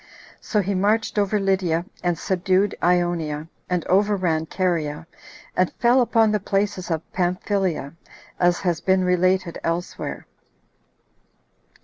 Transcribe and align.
So 0.39 0.61
he 0.61 0.73
marched 0.73 1.19
over 1.19 1.39
Lydia, 1.39 1.85
and 2.03 2.17
subdued 2.17 2.73
Ionia, 2.81 3.47
and 3.69 3.85
overran 3.85 4.47
Caria, 4.47 5.05
and 5.55 5.71
fell 5.73 6.01
upon 6.01 6.31
the 6.31 6.39
places 6.39 6.89
of 6.89 7.03
Pamphylia, 7.13 7.93
as 8.39 8.61
has 8.61 8.81
been 8.81 9.03
related 9.03 9.59
elsewhere. 9.63 10.25